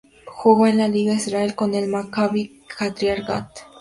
[0.25, 3.57] Jugó en la liga Israel con el Maccabi Kiryat Gat.